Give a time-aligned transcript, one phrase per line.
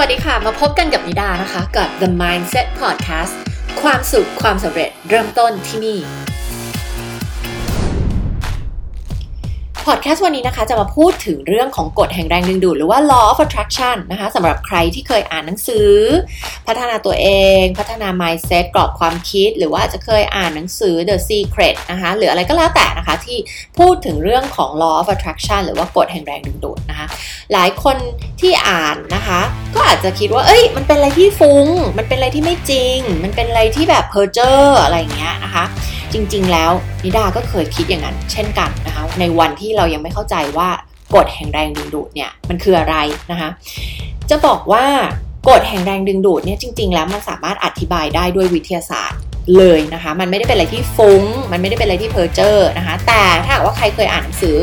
[0.00, 3.34] วัสดีค่ะ มาพบกันกับนิดานะคะ กับ The Mindset Podcast
[3.82, 5.98] ความสุขความสำเร็จเริ่มต้นที่นี่
[9.92, 15.90] อดแคสต์วันนี้นะคะจะมาพูดถึงเรื่องของกฎแห่งแรงดึงดูดหรือว่า law of attraction นะคะสำหรับใครที่เคยอ่านหนังสือ
[16.66, 17.28] พัฒนาตัวเอ
[17.60, 23.38] ง พัฒนา mindset กรอบความคิด หรือว่าจะเคยอ่านหนังสือ the secret นะคะหรืออะไรก็แล้วแต่นะคะที่
[23.78, 27.06] พูดถึงเรื่องของ law of attraction หรือว่ากฎแห่งแรงดึงดูดนะคะ
[27.52, 27.96] หลายคน
[28.40, 29.40] ที่อ่านนะคะ
[29.74, 31.66] ก็อาจจะคิดว่าเอ้ยมันเป็นอะไรที่ฟุ้ง
[31.98, 35.64] มันเป็นอะไรที่ไม่จริง มันเป็นอะไรที่แบบเพอร์เจอร์อะไรอย่างเงี้ยนะคะ
[36.12, 36.70] จริง ๆ แล้ว
[37.04, 40.68] นิดาก็เคยคิดอย่างนั้น เช่นกันนะคะในวันที่เรายังไม่เข้าใจว่า
[41.14, 42.96] กฎแห่งแรงดึงดูดเนี่ยมันคืออะไร
[43.30, 43.50] นะคะ
[44.30, 44.84] จะบอกว่า
[45.48, 49.20] กฎแห่งแรงดึงดูดเนี่ยจริง ๆ แล้วมันสามารถอธิบายได้ด้วยวิทยาศาสตร์
[49.56, 54.58] เลยนะคะ มันไม่ได้เป็นอะไรที่ฟุ้ง มันไม่ได้เป็นอะไรที่เพอร์เจอร์นะคะ แต่ถ้าว่าใครเคยอ่านหนังสือ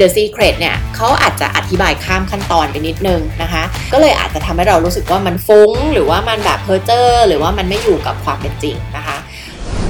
[0.00, 9.03] The Secret เนี่ยเขาอาจจะอธิบายข้ามขั้นตอนไปนิดนึงนะคะ ก็เลยอาจจะทำให้เรารู้สึกว่ามันฟุ้ง หรือว่ามันแบบเพอร์เจอร์หรือว่ามันไม่อยู่กับความเป็นจริงนะคะ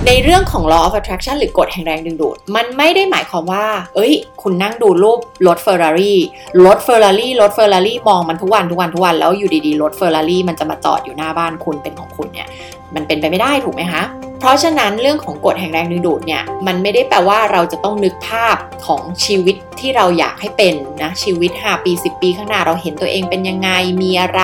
[0.08, 6.18] ในเรื่องของ law of attraction หรือกฎแห่งแรงดึงดูด มันไม่ได้หมายความว่า เอ้ย คุณนั่งดูรูปรถเฟอร์รารี่
[6.66, 12.48] รถเฟอร์รารี่รถเฟอร์รารี่มองมันทุกวันทุกวันทุกวันแล้วอยู่ดีๆรถเฟอร์รารี่มันจะมาจอดอยู่หน้าบ้านคุณเป็นของคุณเนี่ย
[12.94, 14.02] มันเป็นไปไม่ได้ถูกไหมคะ
[14.44, 18.56] เพราะฉะนั้นเรื่องของกฎแห่งแรงดึงดูดเนี่ยมันไม่ได้แปลว่าเราจะต้องนึกภาพ
[18.86, 23.70] ของชีวิตที่เราอยากให้เป็นนะชีวิต 5 ปี 10 ปีข้างหน้าเราเห็นตัวเองเป็นยังไง
[24.02, 24.42] มีอะไร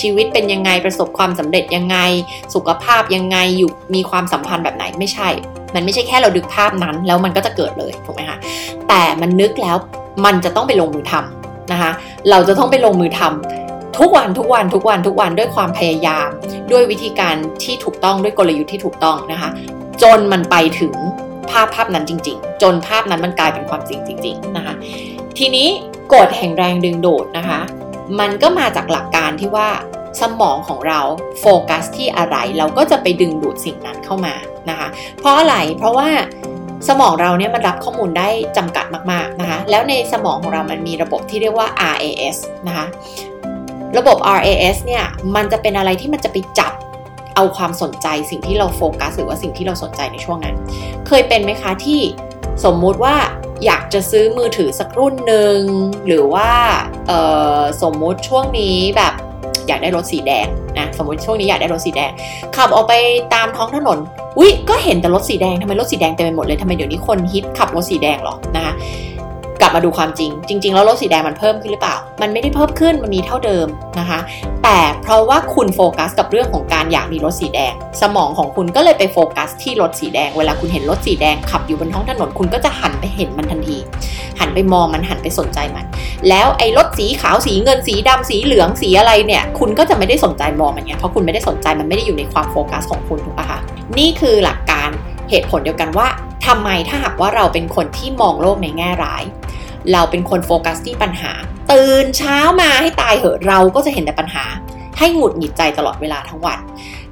[0.00, 1.98] ชีวิตเป็นยังไงประสบความสำเร็จยังไง
[2.54, 5.28] สุขภาพยังไงอยู่มีความสัมพันธ์แบบไหนไม่ใช่
[5.74, 8.38] มันไม่ใช่แค่เราดึกภาพนั้นแล้วมันก็จะเกิดเลยถูกไหมคะ
[8.88, 9.76] แต่มันนึกแล้ว
[10.24, 11.90] มันจะต้องไปลงมือทำนะคะ
[12.30, 13.59] เราจะต้องไปลงมือทำ
[13.98, 16.28] ทุกวันทุกวันทุกวันทุกวันด้วยความพยายาม
[16.72, 19.50] ด้วยวิธีการที่ถูกต้องด้วยกลยุทธ์ที่ถูกต้องนะคะ
[20.02, 20.94] จนมันไปถึง
[21.50, 24.74] ภาพภาพนั้นจริง ๆ จนภาพนั้นมันกลายเป็นความจริงจริง ๆ นะคะ
[25.38, 25.66] ทีนี้
[26.12, 27.60] กฎแห่งแรงดึงดูดนะคะ
[28.20, 29.68] มันก็มาจากหลักการที่ว่า
[30.20, 31.00] สมองของเรา
[31.40, 34.34] โฟกัสที่อะไร เราก็จะไปดึงดูดสิ่งนั้นเข้ามา
[34.70, 34.88] นะคะ
[35.20, 36.08] เพราะอะไรเพราะว่า
[36.88, 42.36] สมองเราเนี่ยมันรับข้อมูลได้จำกัดมากๆนะคะ แล้วในสมองของเรามันมีระบบที่เรียกว่า RAS
[42.66, 42.86] นะคะ
[43.98, 46.72] ระบบ RAS เนี่ยมันจะเป็นอะไรที่มันจะไปจับ
[47.36, 50.54] เอาความสนใจสิ่งที่เราโฟกัสหรือว่าสิ่งที่เราสนใจในช่วงนั้น
[51.06, 52.00] เคยเป็นไหมคะที่
[52.64, 53.16] สมมุติว่า
[53.64, 55.58] อยากจะซื้อมือถือสักรุ่นหนึ่ง
[56.06, 56.50] หรือว่า
[57.82, 59.12] สมมุติช่วงนี้แบบ
[59.68, 60.46] อยากได้รถสีแดง
[60.78, 62.10] นะสมมติช่วงนี้อยากได้รถสีแดง
[62.56, 62.94] ขับออกไป
[63.34, 63.98] ตามท้องถนน
[64.38, 68.72] อุ๊ยก็เห็นแต่รถสีแดงทำไมรถสีแดงเต็มไปหมดเลยทำไมเดี๋ยวนี้คนฮิตขับรถสีแดงหรอนะคะ
[69.70, 73.66] บมาดูความจริง จริง ๆ แล้วรถสีแดงมันเพิ่มขึ้นหรือเปล่า มันไม่ได้เพิ่มขึ้นมันมีเท่าเดิม
[73.98, 74.20] นะคะ
[74.64, 83.78] แต่เพราะว่าคุณโฟกัสกับเรื่องของการอยากมีรถสีแดง สมองของคุณก็เลยไปโฟกัสที่รถสีแดง เวลาคุณเห็นรถสีแดงขับอยู่บนท้องถนนคุณก็จะหันไปเห็นมันทันที
[84.40, 85.86] หันไปมองมันหันไปสนใจมัน
[86.28, 93.58] แล้วไอ้รถสีขาวสีเงินสีดำสีเหลืองสีอะไรเนี่ยคุณก็จะไม่ได้สนใจมองมันไงเพราะคุณไม่ได้สนใจมันไม่ได้อยู่ในความโฟกัสของคุณถูกปะคะ
[93.98, 94.90] นี่คือหลักการ
[95.30, 96.08] เหตุผลเดียวกันว่า
[96.46, 99.24] ทำไมถ้าหากว่าเราเป็นคนที่มองโลกในแง่ร้าย
[99.92, 101.32] เราเป็นคนโฟกัสที่ปัญหา
[101.72, 104.44] ตื่นเช้ามาให้ตายเหอะเราก็จะเห็นแต่ปัญหา
[104.98, 106.58] ให้หงุดหงิดใจตลอดเวลาทั้งวัน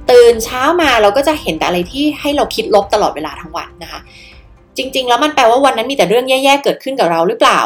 [0.09, 3.99] ตื่นเช้ามาเราก็จะเห็นแต่อะไรที่ให้เราคิดลบตลอดเวลาทั้งวันนะคะ
[4.77, 7.59] จริง ๆ แล้วมันแปลว่าวันนั้นมีแต่เรื่องแย่ๆเกิดขึ้นกับเราหรือเปล่า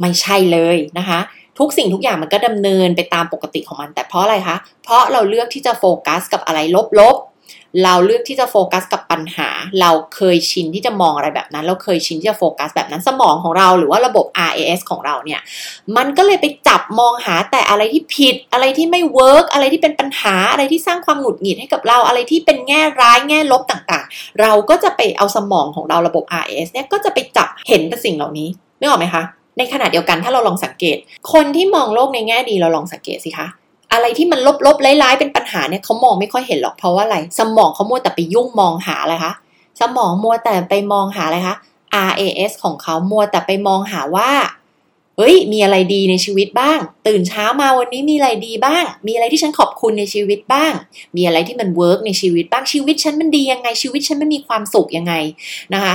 [0.00, 1.18] ไม่ใช่เลยนะคะ
[1.58, 6.58] ทุกสิ่งทุกอย่างมันก็ดำเนินไปตามปกติของมัน แต่เพราะอะไรคะ เพราะเราเลือกที่จะโฟกัสกับอะไร
[7.00, 7.29] ลบๆ
[7.84, 9.48] เราเลือกที่จะโฟกัสกับปัญหา
[9.80, 15.40] เราเคยชินที่จะมองอะไรแบบนั้น เราเคยชินที่จะโฟกัสแบบนั้นสมองของเราหรือว่าระบบ RAS ของเราเนี่ย
[15.96, 28.48] มันก็เลยไปจับมองหาแต่อะไรที่ผิด อะไรที่ไม่ work อะไรที่เป็นปัญหาอะไรที่สร้างความหงุดหงิดให้กับเราอะไรที่เป็นแง่ร้ายแง่ลบต่างๆ เราก็จะไปเอาสมองของเราระบบ RAS เนี่ยก็จะไปจับเห็นแต่สิ่งเหล่านี้
[28.78, 29.22] นึกออกไหมคะ
[29.58, 30.96] ในขณะเดียวกันถ้าเราลองสังเกต
[31.32, 33.46] คนที่มองโลกในแง่ดีเราลองสังเกตสิคะ
[33.92, 39.32] อะไรที่มันลบๆร้ายๆเป็นปัญหาเนี่ยเขามองไม่ค่อยเห็นหรอกเพราะว่าอะไร สมองเขามัวแต่ไปยุ่งมองหาอะไรคะ
[39.80, 41.56] สมองมัวแต่ไปมองหาอะไรคะ
[42.10, 44.30] RAS ของเขามัวแต่ไปมองหาว่า
[45.22, 46.78] เฮ้ย มีอะไรดีในชีวิตบ้าง
[47.08, 50.72] ตื่นเช้ามาวันนี้มีอะไรดีบ้าง มีอะไรที่ฉันขอบคุณในชีวิตบ้าง
[51.16, 55.14] มีอะไรที่มัน work ในชีวิตบ้าง ชีวิตฉันมันดียังไง ชีวิตฉันมันมีความสุขยังไง
[55.74, 55.94] นะคะ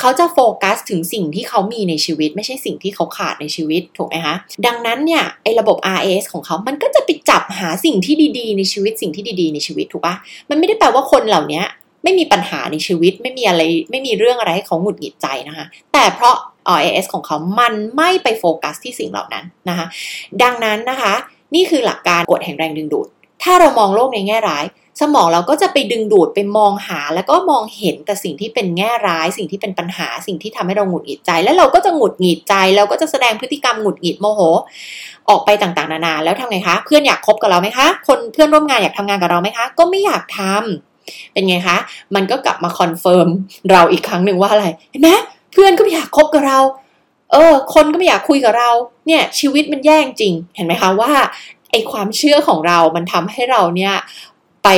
[0.00, 4.34] เขาจะโฟกัสถึงสิ่งที่เขามีในชีวิต ไม่ใช่สิ่งที่เขาขาดในชีวิต ถูกไหมคะ
[4.66, 10.14] ดังนั้นเนี่ย ไอ้ระบบ RAS ของเขา มันก็จะไปจับหาสิ่งที่ดีๆ ในชีวิต สิ่งที่ดีๆ ในชีวิต ถูกปะ
[10.50, 11.62] มันไม่ได้แปลว่าคนเหล่านี้
[12.04, 16.36] ไม่มีปัญหาในชีวิตไม่มีอะไรไม่มีเรื่องอะไรให้เขาหงุดหงิดใจนะคะ แต่เพราะ
[16.76, 19.86] RAS ของเขามันไม่ไปโฟกัสที่สิ่งเหล่านั้นนะคะ
[20.42, 21.14] ดังนั้นนะคะ
[21.54, 23.06] นี่คือหลักการกฎแห่งแรงดึงดูด
[23.42, 24.64] ถ้าเรามองโลกในแง่ร้าย
[25.00, 34.40] สมองเราก็จะไปดึงดูดไปมองหา แล้วก็มองเห็นแต่สิ่งที่เป็นแง่ร้าย สิ่งที่เป็นปัญหา สิ่งที่ทำให้เราหงุดหงิดใจ แล้วเราก็จะหงุดหงิดใจ เราก็จะแสดงพฤติกรรมหงุดหงิดโมโห
[35.28, 40.93] ออกไปต่างๆ นานา แล้วทำไงคะ เพื่อนอยากคบกับเราไหมคะ คนเพื่อนร่วมงานอยากทำงานกับเราไหมคะ ก็ไม่อยากทำ
[41.32, 41.76] เป็นไงคะ
[42.14, 43.28] มันก็กลับมา confirm
[43.70, 45.10] เราอีกครั้งหนึ่งว่าอะไร เห็นไหม
[45.52, 46.58] เพื่อนก็ไม่อยากคบกับเรา
[47.32, 48.70] เออ คนก็ไม่อยากคุยกับเรา
[49.06, 51.12] เนี่ย ชีวิตมันแย่จริง เห็นไหมคะว่า
[51.70, 53.94] ไอความเชื่อของเรามันทำให้เราเนี่ย
[54.64, 54.68] ไป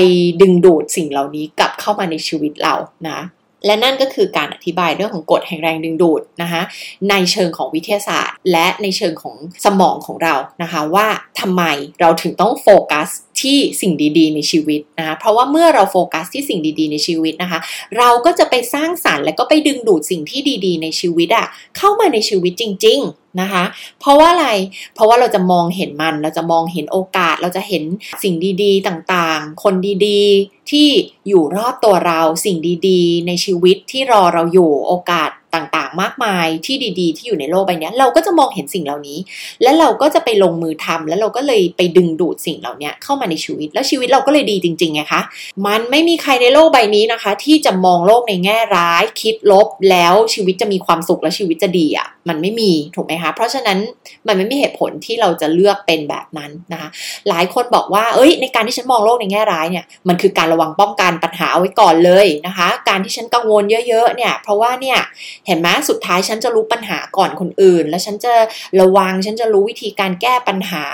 [0.41, 2.75] ดึงดูดสิ่งเหล่านี้กลับเข้ามาในชีวิตเรา
[3.09, 3.19] นะ
[3.67, 6.63] และนั่นก็คือการอธิบายเรื่องของกฎแห่งแรงดึงดูดนะคะ
[7.11, 11.07] ในเชิงของวิทยาศาสตร์ และในเชิงของสมองของเรานะคะว่า
[11.41, 11.63] ทำไม
[12.01, 13.09] เราถึงต้องโฟกัส
[13.43, 17.61] ที่สิ่งดีๆ ในชีวิตนะคะเพราะว่าเมื่อเราโฟกัสที่สิ่งดีๆ ในชีวิตนะคะ
[17.99, 21.47] เราก็จะไปสร้างสารรค์และก็ไปดึงดูดสิ่งที่ดีๆ ในชีวิตอะ
[21.77, 23.65] เข้ามาในชีวิตจริง ๆนะคะ
[24.01, 24.49] เพราะว่าอะไร
[24.95, 27.83] เพราะว่าเราจะมองเห็นมัน เราจะมองเห็นโอกาส เราจะเห็น
[28.23, 29.75] สิ่งดีๆ ต่างๆ คน
[30.07, 30.89] ดีๆ ที่
[31.29, 32.57] อยู่รอบตัวเรา สิ่ง
[32.89, 39.19] ดีๆ ในชีวิตที่รอเราอยู่ โอกาส ต่างๆ มากมายที่ดีๆ ที่อยู่ในโลกใบนี้เราก็จะมองเห็นสิ่งเหล่านี้
[39.63, 45.23] และเราก็จะไปลงมือทำแล้วเราก็เลยไปดึงดูดสิ่งเหล่านี้เข้ามาในชีวิต แล้วชีวิตเราก็เลยดีจริงๆไงคะ
[45.67, 53.79] มันไม่มีใครในโลกใบนี้นะคะ ที่จะมองโลกในแง่ร้าย คิดลบแล้วชีวิตจะมีความสุขและชีวิตจะดีอะ่ะ มันไม่มีถูกไหมคะเพราะฉะนั้น
[54.27, 56.89] มันไม่มีเหตุผลที่เราจะเลือกเป็นแบบนั้นนะคะ
[57.29, 64.99] หลายคนบอกว่าเอ้ย ในการที่ฉันมองโลกในแง่ร้ายเนี่ยมันคือการระวังป้องกันปัญหาเอาไว้ก่อนเลยนะคะ การที่ฉันกังวลเยอะๆเนี่ยเพราะว่าเนี่ย
[65.47, 68.33] เห็นไหมสุดท้ายฉันจะรู้ปัญหาก่อนคนอื่น แล้วฉันจะ
[68.81, 70.85] ระวังฉันจะรู้วิธีการแก้ปัญหา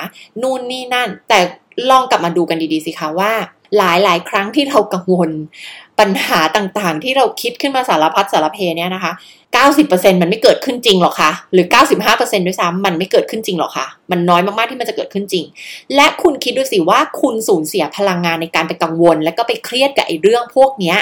[0.43, 1.38] นู่นนี่นั่น แต่
[1.90, 3.32] ลองกลับมาดูกันดีๆสิคะว่า
[3.79, 5.31] หลายหลายครั้งที่เรากังวล
[6.03, 9.13] ปัญหาต่างๆ ที่เราคิดขึ้นมาสารพัดสารเพเนี่ยนะคะ
[9.67, 11.67] 90%มันไม่เกิดขึ้นจริงหรอกคะ่ะ หรือ
[12.07, 15.45] 95%ด้วยซ้ำมันไม่เกิดขึ้นจริงหรอกคะ่ะ มันน้อยมากๆที่มันจะเกิดขึ้นจริง
[15.95, 20.99] และคุณคิดดูสิว่าคุณสูญเสียพลังงานในการไปกังวล และก็ไปเครียดกับไอ้เรื่องพวกเนี้ย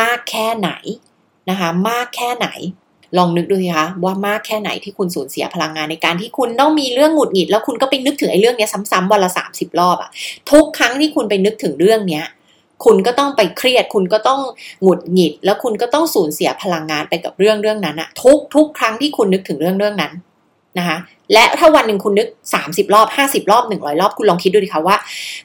[0.00, 0.70] มากแค่ไหน
[1.50, 2.48] นะคะ มากแค่ไหน
[3.18, 10.10] ลองนึกดูสิคะว่ามากแค่ไหนที่คุณสูญเสียพลังงานในการที่คุณต้องมีเรื่องหงุดหงิด แล้วคุณก็ไปนึกถึงไอ้เรื่องนี้ซ้ำๆวันละสามสิบรอบอะ
[10.50, 12.24] ทุกครั้งที่คุณไปนึกถึงเรื่องเนี้ย
[12.84, 14.40] คุณก็ต้องไปเครียด คุณก็ต้อง
[14.82, 20.12] หงุดหงิด แล้วคุณก็ต้องสูญเสียพลังงานไปกับเรื่องเรื่องนั้นอะทุกทุกครั้งที่คุณนึกถึงเรื่องเรื่องนั้น
[20.78, 20.96] นะคะ
[21.32, 22.28] และถ้าวันหนึ่งคุณนึก
[22.62, 24.96] 30 รอบ 50 รอบ 100 รอบ คุณลองคิดดูดิคะว่า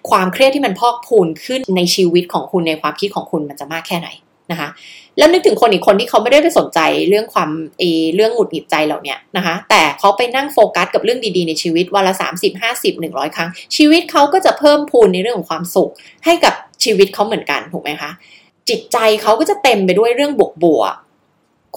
[0.09, 4.09] ความเครียดที่มันพอกพูนขึ้นในชีวิตของคุณในความคิดของคุณมันจะมากแค่ไหน
[4.51, 4.69] นะคะ
[5.18, 7.50] แล้วนึกถึงคนอีกคนที่เขาไม่ได้ไปสนใจเรื่องความ
[7.80, 7.83] เอ
[8.15, 15.92] เรื่องหงุดหงิดใจเหล่านี้นะคะ แต่เขาไปนั่งโฟกัสกับเรื่องดีๆในชีวิตวันละ30 50 100 ครั้ง ชีวิตเขาก็จะเพิ่มพูนในเรื่องของความสุข
[16.25, 16.53] ให้กับ
[16.83, 18.12] ชีวิตเขาเหมือนกันถูกไหมคะ
[18.69, 20.95] จิตใจเขาก็จะเต็มไปด้วยเรื่องบวก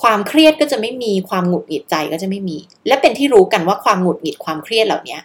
[0.03, 5.19] ความเครียดก็จะไม่มีความหงุดหงิดใจก็จะไม่มี และเป็นที่รู้กันว่าความหงุดหงิดความเครียดเหล่านี้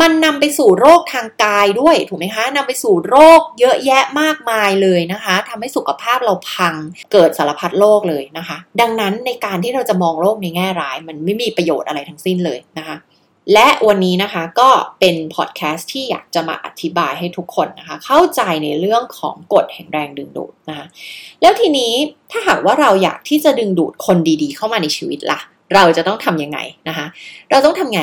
[0.00, 6.74] มันนำไปสู่โรคทางกายด้วยถูกไหมคะนำไปสู่โรคเยอะแยะมากมายเลยนะคะทำให้สุขภาพเราพัง
[7.12, 12.96] เกิดสารพัดโรคเลยนะคะ ดังนั้นในการที่เราจะมองโรคในแง่ร้าย มันไม่มีประโยชน์อะไรทั้งสิ้นเลยนะคะ
[13.52, 14.70] และวันนี้นะคะก็
[15.00, 20.86] เป็นพอดแคสต์ที่อยากจะมาอธิบายให้ทุกคนนะคะ เข้าใจในเรื่องของกฎแห่งแรงดึงดูดนะคะ
[21.40, 21.92] แล้วทีนี้
[22.30, 25.40] ถ้าหากว่าเราอยากที่จะดึงดูดคนดีๆ เข้ามาในชีวิตละ่ะ
[25.74, 26.58] เราจะต้องทำยังไง
[26.88, 27.06] นะคะ
[27.50, 28.02] เราต้องทำไง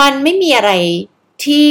[0.00, 0.72] มันไม่มีอะไร
[1.44, 1.68] ที่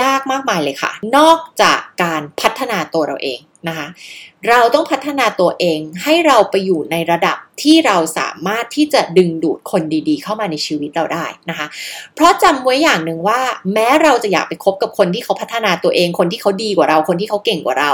[0.00, 3.86] ยากมากมายเลยค่ะ นอกจากการพัฒนาตัวเราเองนะคะ
[4.48, 11.66] เราต้องพัฒนาตัวเองให้เราไปอยู่ในระดับ ที่เราสามารถที่จะดึงดูดคนดีๆ เข้ามาในชีวิตเราได้นะคะ
[12.14, 13.40] เพราะจำไว้อย่างหนึ่งว่า
[13.72, 17.92] แม้เราจะอยากไปคบกับคนที่เขาพัฒนาตัวเอง คนที่เขาดีกว่าเรา คนที่เขาเก่งกว่าเรา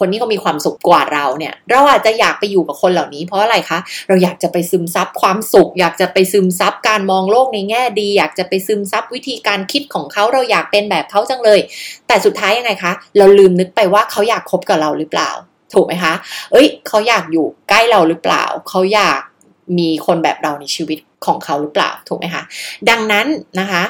[0.00, 11.60] คนที่เขามีความสุขกว่าเราเนี่ย เราอาจจะอยากไปอยู่กับคนเหล่านี้ เพราะอะไรคะ เราอยากจะไปซึมซับความสุข อยากจะไปซึมซับการมองโลกในแง่ดี อยากจะไปซึมซับวิธีการคิดของเขา เราอยากเป็นแบบเขาจังเลย
[12.06, 15.30] แต่สุดท้ายยังไงคะ เราลืมนึกไปว่าเขาอยากคบกับเราหรือเปล่า
[15.74, 16.14] ถูกไหมคะ
[16.52, 19.20] เอ้ย เขาอยากอยู่ใกล้เราหรือเปล่า เขาอยาก
[19.78, 22.42] มีคนแบบเราในชีวิตของเขาหรือเปล่า ถูกไหมคะ
[22.88, 23.26] ดังนั้น
[23.60, 23.82] นะคะ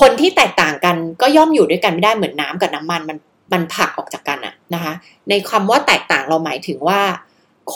[0.00, 3.18] คนที่แตกต่างกันก็ย่อมอยู่ด้วยกันไม่ได้เหมือนน้ำกับน้ำมันมัน
[3.52, 4.92] มันผักออกจากกันอะนะคะ
[5.28, 7.00] ในคำว่าแตกต่างเราหมายถึงว่า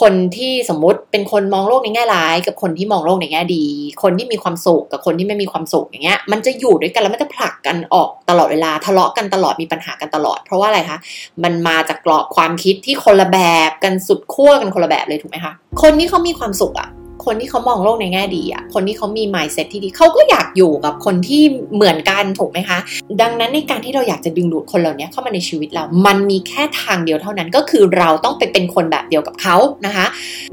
[0.01, 3.65] คนที่สมมุติเป็นคนมองโลกในแง่ร้าย กับคนที่มองโลกในแง่ดี
[4.03, 10.97] คนที่มีความสุขกับคนที่ไม่มีความสุขอย่างเงี้ย มันจะอยู่ด้วยกันแล้วมันจะผลักกันออกตลอดเวลาทะเลาะกันตลอดมีปัญหากันตลอด เพราะว่าอะไรคะ
[11.43, 16.89] มันมาจากกรอบความคิดที่คนละแบบกันสุดขั้วกันคนละแบบเลยถูกไหมคะคนที่เขามีความสุขอะ
[17.25, 21.41] คนที่เขามองโลกในแง่ดีอะคนที่เขามี mindset ที่ดีเขาก็อยากอยู่กับคนที่
[21.75, 22.77] เหมือนกันถูกไหมคะ
[23.21, 29.55] ดังนั้นในการที่เราอยากจะดึงดูดคนเหล่านี้เข้ามาในชีวิตเรา มันมีแค่ทางเดียวเท่านั้นก็คือเราต้องไปเป็นคนแบบเดียวกับเขา
[29.85, 30.05] นะคะ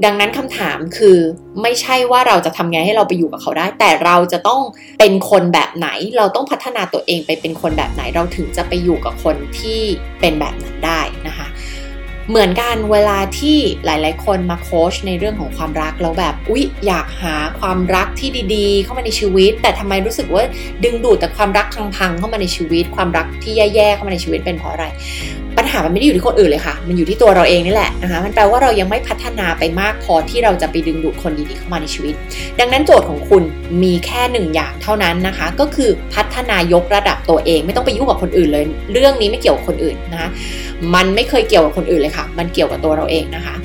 [0.05, 1.17] ดังนั้นคำถามคือ
[1.61, 4.61] ไม่ใช่ว่าเราจะทำไงให้เราไปอยู่กับเขาได้ แต่เราจะต้อง
[4.99, 5.87] เป็นคนแบบไหน
[6.17, 9.81] เราต้องพัฒนาตัวเองไปเป็นคนแบบไหน เราถึงจะไปอยู่กับคนที่
[10.21, 11.32] เป็นแบบนั้นได้นะ
[12.29, 20.43] เหมือนกันเวลาที่หลายๆ คนมาโค้ชในเรื่องของความรักแล้วแบบอุ๊ยอยากหาความรักที่ดีๆ เข้ามาในชีวิต แต่ทำไมรู้สึกว่า
[20.83, 24.85] ดึงดูดแต่ความรักพังๆเข้ามาในชีวิต ความรักที่แย่ๆเข้ามาในชีวิตเป็นเพราะอะไร
[25.63, 32.13] ปัญหามันไม่ได้อยู่ที่คนอื่นเลยค่ะ มันอยู่ที่ตัวเราเองนี่แหละนะคะ มันแปลว่าเรายังไม่พัฒนาไปมากพอที่เราจะไปดึงดูดคนดีๆเข้ามาในชีวิต
[32.59, 33.43] ดังนั้นโจทย์ของคุณ
[33.83, 40.29] มีแค่หนึ่งอย่างเท่านั้นนะคะ ก็คือพัฒนายกระดับตัวเอง ไม่ต้องไปยุ่งกับคนอื่นเลย เรื่องนี้ไม่เกี่ยวกับคนอื่นนะคะ
[40.93, 43.55] มันไม่เคยเกี่ยวกับคนอื่นเลยค่ะ มันเกี่ยวกับตัวเราเองนะคะ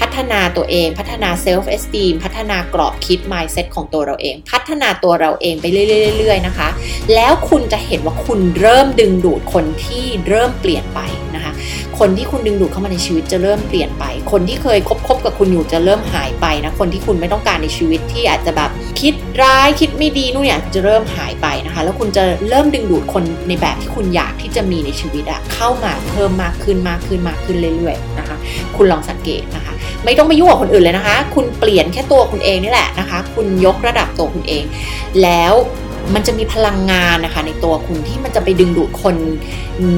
[0.00, 5.66] พัฒนาตัวเอง พัฒนา self-esteem พัฒนากรอบคิด mindset ของตัวเราเอง พัฒนาตัวเราเองไป
[6.18, 6.68] เรื่อยๆนะคะ
[7.14, 11.00] แล้วคุณจะเห็นว่าคุณเริ่มดึงดูดคนที่เริ่มเปลี่ยนไป
[11.34, 11.52] นะคะ
[11.98, 28.36] คนที่คุณดึงดูดเข้ามาในชีวิตจะเริ่มเปลี่ยนไป คนที่เคยคบคบกับคุณอยู่จะเริ่มหายไปนะคนที่คุณไม่ต้องการในชีวิตที่อาจจะแบบคิดร้ายคิดไม่ดีนู่นเนี่ยจะเริ่มหายไปนะคะ แล้วคุณจะเริ่มดึงดูดคนในแบบที่คุณอยากที่จะมีในชีวิตอะเข้ามาเพิ่มมากขึ้นมากขึ้นมากขึ้นเรื่อยๆนะคะ
[28.76, 29.74] คุณลองสังเกตนะคะ
[30.04, 34.64] ไม่ต้องไปยุ่งกับคนอื่นเลยนะคะ คุณเปลี่ยนแค่ตัวคุณเองนี่แหละนะคะ คุณยกระดับตัวคุณเอง
[35.22, 35.52] แล้ว
[36.14, 39.16] มันจะมีพลังงานนะคะ ในตัวคุณที่มันจะไปดึงดูดคน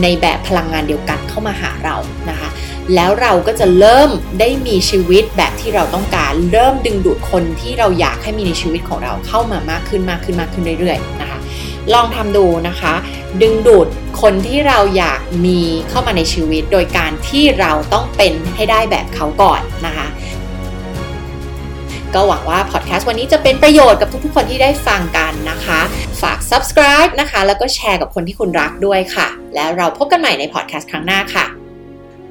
[0.02, 1.96] ในแบบพลังงานเดียวกันเข้ามาหาเรา
[2.30, 2.48] นะคะ
[2.94, 11.38] แล้วเราก็จะเริ่มได้มีชีวิตแบบที่เราต้องการ เริ่มดึงดูดคนที่เราอยากให้มีในชีวิตของเราเข้ามามากขึ้นมากขึ้นมากขึ้นเรื่อยๆนะคะ
[11.94, 12.94] ลองทำดูนะคะ
[13.42, 13.86] ดึงดูด
[14.22, 20.08] คนที่เราอยากมีเข้ามาในชีวิต โดยการที่เราต้องเป็นให้ได้แบบเขาก่อนนะคะ
[22.14, 25.80] ก็หวังว่าพอดแคสต์วันนี้จะเป็นประโยชน์กับทุกๆ คนที่ได้ฟังกันนะคะ
[26.22, 31.46] ฝาก subscribe นะคะ แล้วก็แชร์กับคนที่คุณรักด้วยค่ะ แล้วเราพบกันใหม่ในพอดแคสต์ครั้งหน้าค่ะ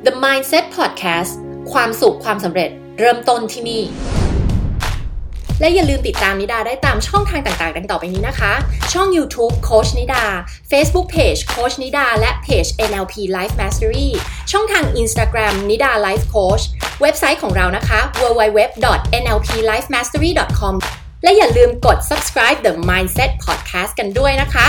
[0.05, 1.31] The Mindset Podcast
[1.73, 3.81] ความสุขความสำเร็จเริ่มต้นที่นี่
[5.59, 8.53] และอย่าลืมติดตามนิดาได้ตามช่องทางต่างๆ ดังต่อไปนี้นะคะ
[8.93, 10.23] ช่อง YouTube โคชนิดา
[10.71, 14.07] Facebook Page โคชนิดา และเพจ NLP Life Mastery
[14.51, 16.63] ช่องทาง Instagram นิดา Life Coach
[17.01, 20.75] เว็บไซต์ของเรานะคะ www.nlplifemastery.com
[21.23, 24.67] และอย่าลืมกด subscribe The Mindset Podcast กันด้วยนะคะ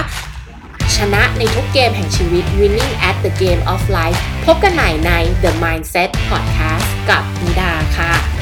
[0.96, 8.39] ชนะในทุกเกมแห่งชีวิต winning at the game of life พบกันใหม่ใน The Mindset Podcast กับนิดาค่ะ